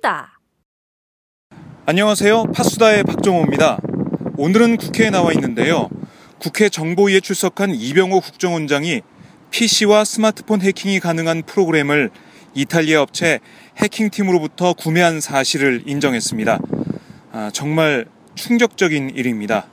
[0.00, 0.40] 팟수다.
[1.86, 2.44] 안녕하세요.
[2.54, 3.78] 파수다의 박정호입니다.
[4.36, 5.88] 오늘은 국회에 나와 있는데요.
[6.38, 9.02] 국회 정보위에 출석한 이병호 국정원장이
[9.50, 12.10] PC와 스마트폰 해킹이 가능한 프로그램을
[12.54, 13.40] 이탈리아 업체
[13.76, 16.58] 해킹팀으로부터 구매한 사실을 인정했습니다.
[17.32, 19.66] 아, 정말 충격적인 일입니다.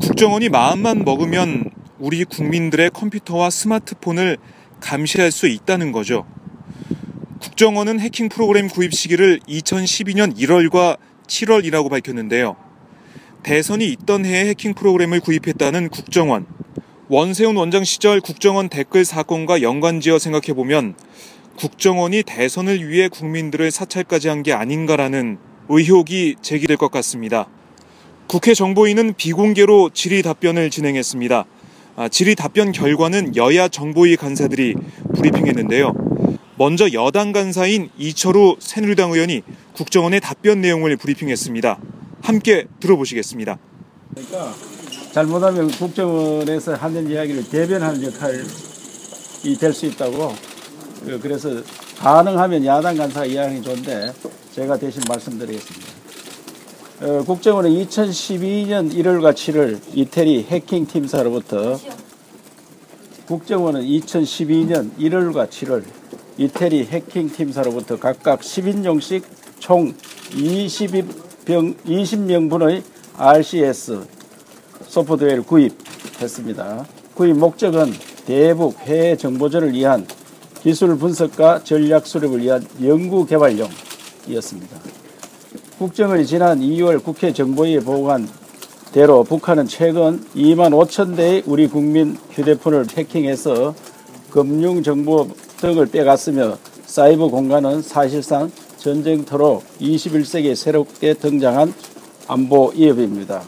[0.00, 4.38] 국정원이 마음만 먹으면 우리 국민들의 컴퓨터와 스마트폰을
[4.80, 6.26] 감시할 수 있다는 거죠.
[7.46, 12.56] 국정원은 해킹 프로그램 구입 시기를 2012년 1월과 7월이라고 밝혔는데요.
[13.44, 16.46] 대선이 있던 해에 해킹 프로그램을 구입했다는 국정원.
[17.08, 20.96] 원세훈 원장 시절 국정원 댓글 사건과 연관지어 생각해보면
[21.56, 27.46] 국정원이 대선을 위해 국민들을 사찰까지 한 게 아닌가라는 의혹이 제기될 것 같습니다.
[28.26, 31.44] 국회 정보위는 비공개로 질의 답변을 진행했습니다.
[31.94, 34.74] 아, 질의 답변 결과는 여야 정보위 간사들이
[35.14, 36.15] 브리핑했는데요.
[36.58, 39.42] 먼저 여당 간사인 이철우 새누리당 의원이
[39.74, 41.78] 국정원의 답변 내용을 브리핑했습니다.
[42.22, 43.58] 함께 들어보시겠습니다.
[44.14, 44.54] 그러니까
[45.12, 48.38] 잘못하면 국정원에서 하는 이야기를 대변하는 역할이
[49.58, 50.34] 될 수 있다고 어,
[51.20, 51.62] 그래서
[51.98, 54.12] 가능하면 야당 간사 이야기 좋은데
[54.54, 55.86] 제가 대신 말씀드리겠습니다.
[57.02, 61.78] 어, 국정원은 2012년 1월과 7월 이태리 해킹 팀사로부터
[63.26, 65.84] 국정원은 2012년 1월과 7월
[66.38, 69.22] 이태리 해킹 팀사로부터 각각 10인용씩
[69.58, 69.94] 총
[70.32, 72.82] 20병, 20명분의
[73.16, 74.06] RCS
[74.86, 76.86] 소프트웨어를 구입했습니다.
[77.14, 77.90] 구입 목적은
[78.26, 80.06] 대북 해외 정보전을 위한
[80.60, 84.76] 기술 분석과 전략 수립을 위한 연구 개발용이었습니다.
[85.78, 88.28] 국정원이 지난 2월 국회 정보위에 보고한
[88.92, 93.74] 대로 북한은 최근 2만 5천 대의 우리 국민 휴대폰을 해킹해서
[94.30, 95.28] 금융 정보
[95.60, 101.74] 등을 빼갔으며 사이버 공간은 사실상 전쟁터로 21세기에 새롭게 등장한
[102.28, 103.42] 안보 위협입니다.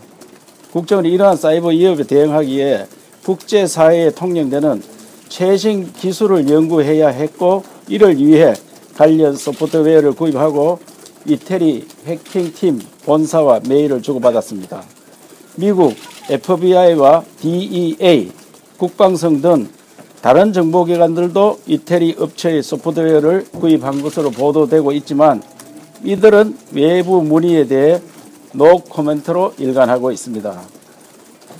[0.72, 2.86] 국정원이 이러한 사이버 위협에 대응하기에
[3.24, 4.82] 국제사회에 통용되는
[5.28, 8.54] 최신 기술을 연구해야 했고 이를 위해
[8.96, 10.78] 관련 소프트웨어를 구입하고
[11.26, 14.82] 이태리 해킹팀 본사와 메일을 주고받았습니다.
[15.56, 15.94] 미국
[16.30, 18.30] FBI와 DEA,
[18.76, 19.68] 국방성 등
[20.22, 25.42] 다른 정보기관들도 이태리 업체의 소프트웨어를 구입한 것으로 보도되고 있지만
[26.02, 28.00] 이들은 외부 문의에 대해
[28.52, 30.60] 노 코멘트로 일관하고 있습니다.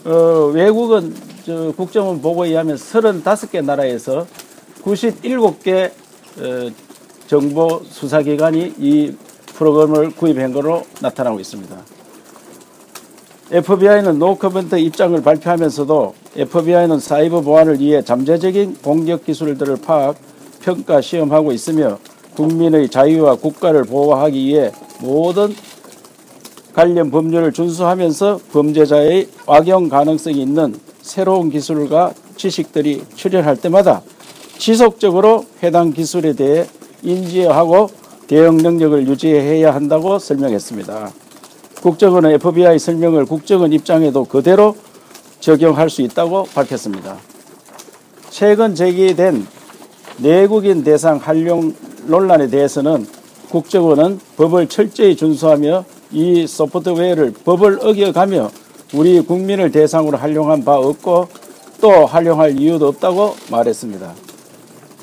[0.05, 1.15] 어, 외국은
[1.77, 4.27] 국정원 보고에 의하면 35개 나라에서
[4.83, 5.91] 97개
[6.39, 6.71] 어,
[7.27, 9.17] 정보 수사기관이 이
[9.55, 11.98] 프로그램을 구입한 것으로 나타나고 있습니다.
[13.51, 20.17] FBI는 노커멘트 입장을 발표하면서도 FBI는 사이버 보안을 위해 잠재적인 공격 기술들을 파악,
[20.61, 21.99] 평가, 시험하고 있으며
[22.37, 24.71] 국민의 자유와 국가를 보호하기 위해
[25.01, 25.55] 모든
[26.75, 34.03] 관련 법률을 준수하면서 범죄자의 악용 가능성이 있는 새로운 기술과 지식들이 출현할 때마다
[34.59, 36.67] 지속적으로 해당 기술에 대해
[37.03, 37.89] 인지하고
[38.27, 41.28] 대응 능력을 유지해야 한다고 설명했습니다.
[41.83, 44.77] 국정원은 FBI 설명을 국정원 입장에도 그대로
[45.39, 47.17] 적용할 수 있다고 밝혔습니다.
[48.31, 49.47] 최근 제기된
[50.19, 51.75] 내국인 대상 활용
[52.07, 53.07] 논란에 대해서는
[53.51, 58.51] 국정원은 법을 철저히 준수하며 이 소프트웨어를 법을 어겨가며
[58.95, 61.29] 우리 국민을 대상으로 활용한 바 없고
[61.81, 64.13] 또 활용할 이유도 없다고 말했습니다.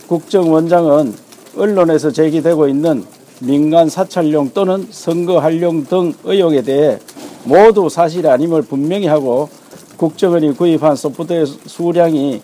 [0.07, 1.13] 국정원장은
[1.55, 3.05] 언론에서 제기되고 있는
[3.45, 6.97] 민간 사찰용 또는 선거 활용 등 의혹에 대해
[7.43, 9.49] 모두 사실이 아님을 분명히 하고
[9.97, 12.41] 국정원이 구입한 소프트웨어 수량이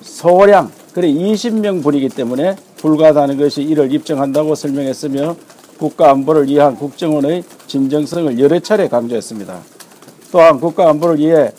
[0.00, 5.36] 소량 그래 20명 분이기 때문에 불가하다는 것이 이를 입증한다고 설명했으며
[5.78, 9.58] 국가 안보를 위한 국정원의 진정성을 여러 차례 강조했습니다.
[10.30, 11.50] 또한 국가 안보를 위해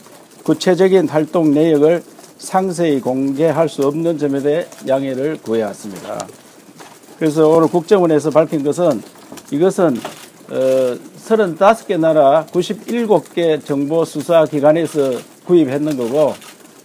[0.44, 2.01] 구체적인 활동 내역을
[2.38, 6.27] 상세히 공개할 수 없는 점에 대해 양해를 구해왔습니다.
[7.17, 9.01] 그래서 오늘 국정원에서 밝힌 것은
[9.50, 9.97] 이것은
[10.50, 15.12] 어, 35개 나라 97개 정보 수사 기관에서
[15.45, 16.33] 구입했는 거고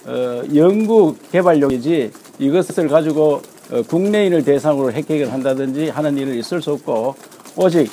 [0.06, 3.42] 어, 연구 개발용이지 이것을 가지고
[3.72, 7.16] 어, 국내인을 대상으로 해킹을 한다든지 하는 일은 있을 수 없고
[7.56, 7.90] 오직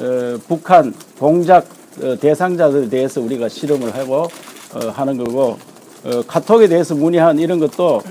[0.00, 1.66] 어, 북한 공작
[2.02, 4.26] 어, 대상자들에 대해서 우리가 실험을 하고
[4.74, 5.56] 어, 하는 거고
[6.04, 8.02] 어, 카톡에 대해서 문의한 이런 것도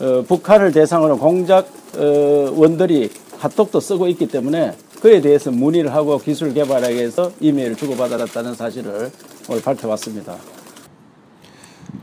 [0.00, 6.52] 어, 북한을 대상으로 공작 어, 원들이 카톡도 쓰고 있기 때문에 그에 대해서 문의를 하고 기술
[6.54, 9.10] 개발하기 위해서 이메일을 주고받았다는 사실을
[9.48, 10.36] 오늘 밝혀봤습니다.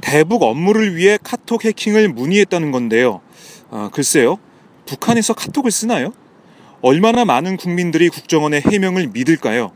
[0.02, 3.22] 대북 업무를 위해 카톡 해킹을 문의했다는 건데요.
[3.70, 4.38] 아, 글쎄요.
[4.86, 6.14] 북한에서 카톡을 쓰나요?
[6.82, 9.72] 얼마나 많은 국민들이 국정원의 해명을 믿을까요?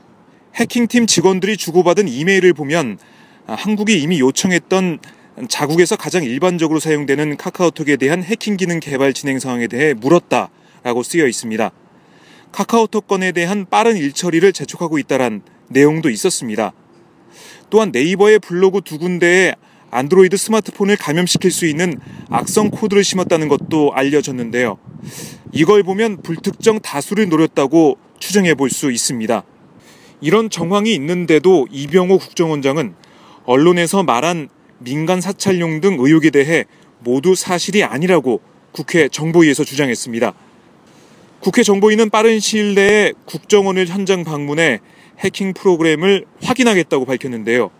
[0.55, 2.99] 해킹팀 직원들이 주고받은 이메일을 보면
[3.47, 4.99] 아, 한국이 이미 요청했던
[5.47, 11.71] 자국에서 가장 일반적으로 사용되는 카카오톡에 대한 해킹 기능 개발 진행 상황에 대해 물었다라고 쓰여 있습니다.
[12.51, 16.73] 카카오톡 건에 대한 빠른 일처리를 재촉하고 있다란 내용도 있었습니다.
[17.69, 19.53] 또한 네이버의 블로그 두 군데에
[19.91, 21.99] 안드로이드 스마트폰을 감염시킬 수 있는
[22.29, 24.77] 악성 코드를 심었다는 것도 알려졌는데요.
[25.51, 29.43] 이걸 보면 불특정 다수를 노렸다고 추정해 볼 수 있습니다.
[30.21, 32.93] 이런 정황이 있는데도 이병호 국정원장은
[33.45, 36.65] 언론에서 말한 민간 사찰용 등 의혹에 대해
[36.99, 38.41] 모두 사실이 아니라고
[38.71, 40.33] 국회 정보위에서 주장했습니다.
[41.39, 44.79] 국회 정보위는 빠른 시일 내에 국정원을 현장 방문해
[45.19, 47.71] 해킹 프로그램을 확인하겠다고 밝혔는데요.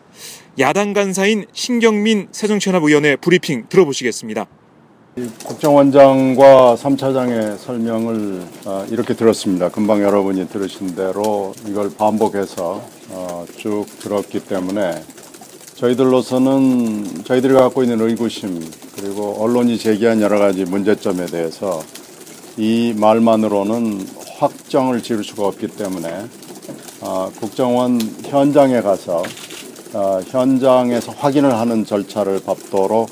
[0.60, 4.46] 야당 간사인 신경민 새정치연합 의원의 브리핑 들어보시겠습니다.
[5.46, 9.70] 국정원장과 3차장의 설명을 어, 이렇게 들었습니다.
[9.70, 15.04] 금방 여러분이 들으신 대로 이걸 반복해서 어, 쭉 들었기 때문에
[15.80, 18.60] 저희들로서는 저희들이 갖고 있는 의구심
[18.98, 21.82] 그리고 언론이 제기한 여러 가지 문제점에 대해서
[22.58, 24.06] 이 말만으로는
[24.40, 26.26] 확정을 지을 수가 없기 때문에
[27.00, 29.24] 어, 국정원 현장에 가서
[29.94, 33.10] 어, 현장에서 확인을 하는 절차를 밟도록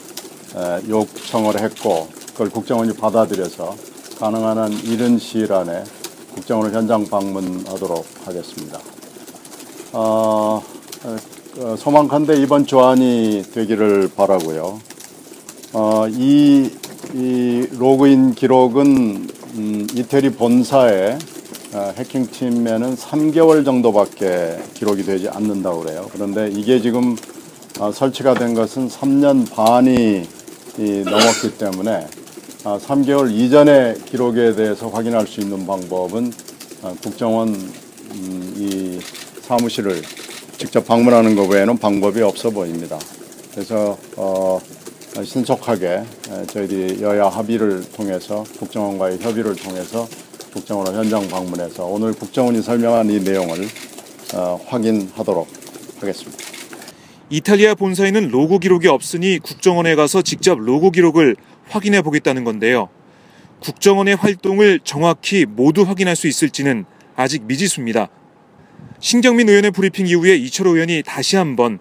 [0.57, 3.75] 에, 요청을 했고 그걸 국정원이 받아들여서
[4.19, 5.85] 가능한 한 이른 시일 안에
[6.35, 8.79] 국정원을 현장 방문하도록 하겠습니다.
[9.93, 10.61] 어,
[11.05, 11.15] 어,
[11.57, 14.79] 소망컨대 이번 조안이 되기를 바라고요.
[15.73, 16.69] 어, 이,
[17.15, 21.17] 이 로그인 기록은 음, 이태리 본사의
[21.73, 26.07] 어, 해킹팀에는 3개월 정도밖에 기록이 되지 않는다고 그래요.
[26.13, 27.15] 그런데 이게 지금
[27.79, 30.27] 어, 설치가 된 것은 3년 반이
[30.77, 32.07] 이 넘었기 때문에
[32.65, 36.31] 아, 3개월 이전의 기록에 대해서 확인할 수 있는 방법은
[36.83, 38.99] 아, 국정원 음, 이
[39.41, 40.03] 사무실을
[40.57, 42.97] 직접 방문하는 것 외에는 방법이 없어 보입니다.
[43.51, 44.59] 그래서 어,
[45.23, 50.07] 신속하게 에, 저희들이 여야 합의를 통해서 국정원과의 협의를 통해서
[50.53, 53.67] 국정원을 현장 방문해서 오늘 국정원이 설명한 이 내용을
[54.33, 55.47] 어, 확인하도록
[55.99, 56.37] 하겠습니다.
[57.29, 61.35] 이탈리아 본사에는 로고 기록이 없으니 국정원에 가서 직접 로고 기록을
[61.69, 62.89] 확인해 보겠다는 건데요.
[63.59, 68.09] 국정원의 활동을 정확히 모두 확인할 수 있을지는 아직 미지수입니다.
[68.99, 71.79] 신경민 의원의 브리핑 이후에 이철호 의원이 다시 한번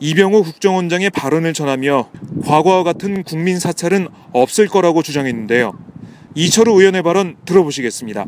[0.00, 2.10] 이병호 국정원장의 발언을 전하며
[2.44, 5.72] 과거와 같은 국민 사찰은 없을 거라고 주장했는데요.
[6.34, 8.26] 이철호 의원의 발언 들어보시겠습니다.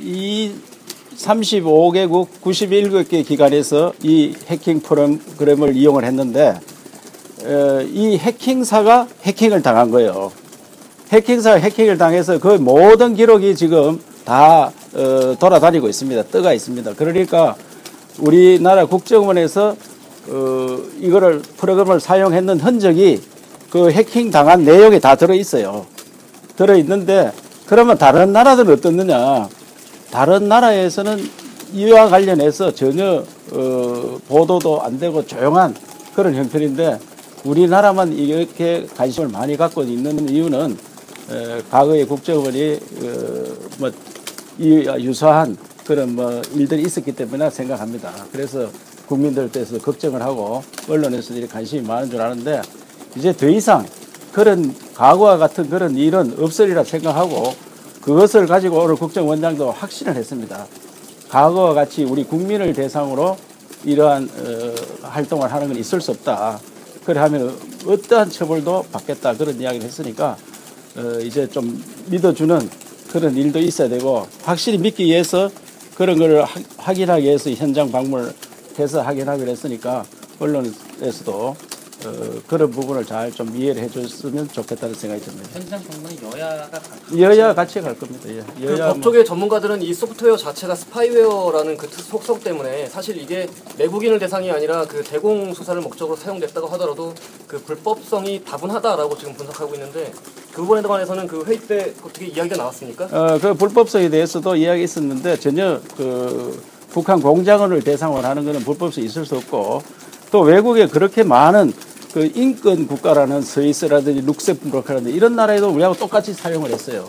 [0.00, 0.52] 이
[1.16, 6.54] 35개국 91개 기관에서 이 해킹 프로그램을 이용을 했는데
[7.44, 10.32] 어, 이 해킹사가 해킹을 당한 거예요.
[11.10, 14.00] 해킹사가 해킹을 당해서 그 모든 기록이 지금
[14.32, 16.24] 다 어, 돌아다니고 있습니다.
[16.24, 16.92] 떠가 있습니다.
[16.96, 17.56] 그러니까
[18.18, 19.74] 우리나라 국정원에서
[20.28, 23.22] 어, 이거를 프로그램을 사용했는 흔적이
[23.70, 25.86] 그 해킹 당한 내용이 다 들어 있어요.
[26.56, 27.32] 들어 있는데
[27.64, 29.48] 그러면 다른 나라들은 어떻느냐?
[30.10, 31.18] 다른 나라에서는
[31.72, 35.74] 이와 관련해서 전혀 어, 보도도 안 되고 조용한
[36.14, 36.98] 그런 형편인데
[37.44, 40.76] 우리나라만 이렇게 관심을 많이 갖고 있는 이유는
[41.30, 43.08] 에, 과거에 국정원이 어,
[43.78, 43.92] 뭐 이-
[44.58, 48.12] 유사한 그런 뭐 일들이 있었기 때문에 생각합니다.
[48.32, 48.68] 그래서
[49.06, 52.60] 국민들께서 걱정을 하고 언론에서도 관심이 많은 줄 아는데
[53.16, 53.86] 이제 더 이상
[54.32, 57.54] 그런 과거와 같은 그런 일은 없으리라 생각하고
[58.02, 60.66] 그것을 가지고 오늘 국정원장도 확신을 했습니다.
[61.28, 63.36] 과거와 같이 우리 국민을 대상으로
[63.84, 66.58] 이러한 어, 활동을 하는 건 있을 수 없다.
[67.04, 70.36] 그래 하면 어떠한 처벌도 받겠다 그런 이야기를 했으니까
[70.96, 75.50] 어, 이제 좀 믿어주는 그런 일도 있어야 되고 확실히 믿기 위해서
[75.94, 78.32] 그런 하- 확인하기 위해서 현장 방문을
[78.78, 80.04] 해서 확인하기로 했으니까
[80.38, 81.56] 언론에서도
[82.04, 85.48] 어, 그런 부분을 잘 좀 이해를 해줬으면 좋겠다는 생각이 듭니다.
[85.52, 86.80] 현장 정부는 여야가
[87.18, 88.28] 여야 같이 갈 겁니다.
[88.30, 88.42] 예.
[88.58, 93.48] 그 여야 뭐- 법조계 전문가들은 이 소프트웨어 자체가 스파이웨어라는 그 특- 속성 때문에 사실 이게
[93.76, 97.14] 내국인을 대상이 아니라 그 대공 수사를 목적으로 사용됐다고 하더라도
[97.46, 100.12] 그 불법성이 다분하다라고 지금 분석하고 있는데
[100.52, 103.04] 그 부분에 관해서는 그 회의 때 어떻게 이야기가 나왔습니까?
[103.10, 109.36] 어, 그 불법성에 대해서도 이야기했었는데 전혀 그 북한 공작원을 대상으로 하는 것은 불법성이 있을 수
[109.36, 109.82] 없고
[110.30, 111.72] 또 외국에 그렇게 많은
[112.12, 117.06] 그 인권 국가라는 스위스라든지 룩셈부르크라든지 이런 나라에도 우리하고 똑같이 사용을 했어요.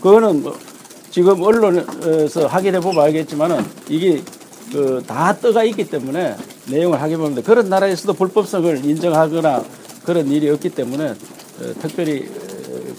[0.00, 0.58] 그거는 뭐
[1.10, 4.22] 지금 언론에서 확인해 보면 알겠지만은 이게
[4.72, 6.36] 그 다 떠가 있기 때문에
[6.66, 9.64] 내용을 확인해 보면 그런 나라에서도 불법성을 인정하거나
[10.04, 12.94] 그런 일이 없기 때문에 어, 특별히 어,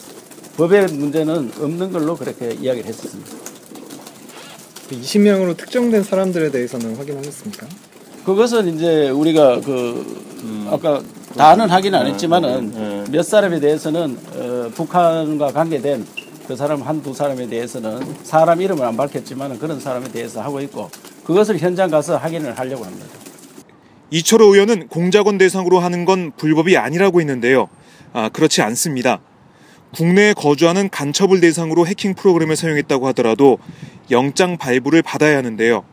[0.57, 3.31] 법의 문제는 없는 걸로 그렇게 이야기를 했었습니다.
[4.91, 7.67] 20명으로 특정된 사람들에 대해서는 확인하셨습니까?
[8.25, 10.05] 그것은 이제 우리가 그
[10.71, 11.01] 아까
[11.37, 16.05] 다는 확인 안 했지만은 몇 사람에 대해서는 어, 북한과 관계된
[16.47, 20.89] 그 사람 한 두 사람에 대해서는 사람 이름을 안 밝혔지만은 그런 사람에 대해서 하고 있고
[21.25, 23.05] 그것을 현장 가서 확인을 하려고 합니다.
[24.11, 27.67] 이철호 의원은 공작원 대상으로 하는 건 불법이 아니라고 했는데요.
[28.13, 29.19] 아, 그렇지 않습니다.
[29.93, 33.57] 국내에 거주하는 간첩을 대상으로 해킹 프로그램을 사용했다고 하더라도
[34.11, 35.83] 영장 발부를 받아야 하는데요.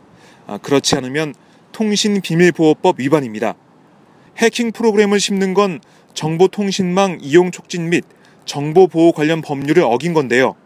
[0.47, 1.35] 아, 그렇지 않으면
[1.73, 3.55] 통신비밀보호법 위반입니다.
[4.37, 5.81] 해킹 프로그램을 심는 건
[6.15, 8.05] 정보통신망 이용 촉진 및
[8.45, 10.57] 정보 보호 관련 법률을 어긴 건데요.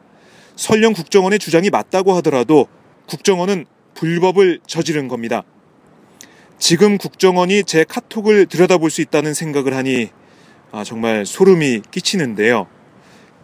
[0.57, 2.67] 설령 국정원의 주장이 맞다고 하더라도
[3.07, 5.43] 국정원은 불법을 저지른 겁니다.
[6.59, 10.09] 지금 국정원이 제 카톡을 들여다볼 수 있다는 생각을 하니
[10.73, 12.67] 아, 정말 소름이 끼치는데요.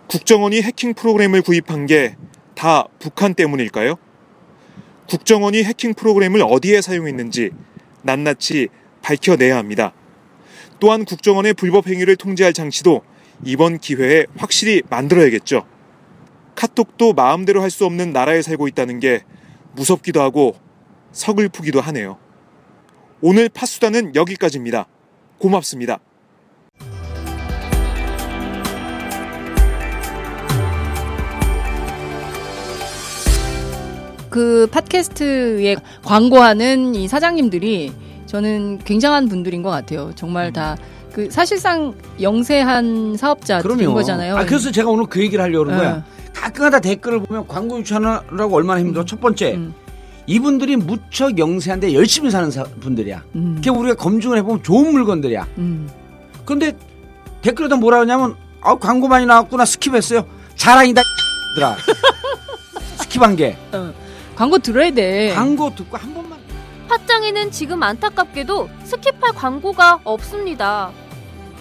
[0.08, 2.16] 국정원이 해킹 프로그램을 구입한 게
[2.62, 3.96] 다 북한 때문일까요?
[5.08, 7.50] 국정원이 해킹 프로그램을 어디에 사용했는지
[8.02, 8.68] 낱낱이
[9.02, 9.92] 밝혀내야 합니다.
[10.82, 13.02] 또한 국정원의 불법 행위를 통제할 장치도
[13.44, 15.64] 이번 기회에 확실히 만들어야겠죠.
[16.56, 19.22] 카톡도 마음대로 할 수 없는 나라에 살고 있다는 게
[19.76, 20.56] 무섭기도 하고
[21.12, 22.18] 서글프기도 하네요.
[23.20, 24.88] 오늘 파수단은 여기까지입니다.
[25.38, 26.00] 고맙습니다.
[34.30, 38.01] 그 팟캐스트에 광고하는 이 사장님들이
[38.36, 40.10] 저는 굉장한 분들인 것 같아요.
[40.14, 43.92] 정말 다그 사실상 영세한 사업자들인 그럼요.
[43.94, 44.36] 거잖아요.
[44.38, 45.82] 아, 그래서 제가 오늘 그 얘기를 하려고 그런 예.
[45.82, 46.04] 거야.
[46.32, 49.04] 가끔가다 댓글을 보면 광고 유치하느라고 얼마나 힘들어.
[49.04, 49.74] 첫 번째, 음.
[50.26, 53.22] 이분들이 무척 영세한데 열심히 사는 사- 분들이야.
[53.34, 53.52] 음.
[53.56, 55.46] 그게 우리가 검증을 해보면 좋은 물건들이야.
[55.58, 55.90] 음.
[56.46, 56.74] 근데
[57.42, 59.64] 댓글에다 뭐라 하냐면, 아, 광고 많이 나왔구나.
[59.64, 60.24] 스킵했어요.
[60.56, 61.02] 자랑이다.
[61.54, 61.76] 들아
[62.96, 63.58] 스킵한 게.
[64.34, 65.34] 광고 들어야 돼.
[65.34, 66.31] 광고 듣고 한 번만.
[66.92, 70.90] 팟짱에는 지금 안타깝게도 스킵할 광고가 없습니다.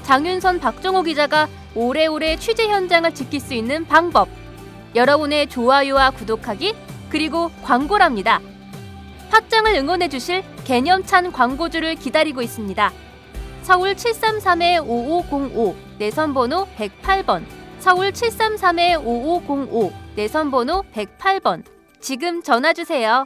[0.03, 4.27] 장윤선 박정호 기자가 오래오래 취재 현장을 지킬 수 있는 방법.
[4.93, 6.75] 여러분의 좋아요와 구독하기
[7.09, 8.41] 그리고 광고랍니다.
[9.29, 12.91] 팟짱을 응원해 주실 개념찬 광고주를 기다리고 있습니다.
[13.61, 17.45] 서울 733-5505 내선번호 108번
[17.79, 21.63] 서울 733-5505 내선번호 108번
[22.01, 23.25] 지금 전화 주세요.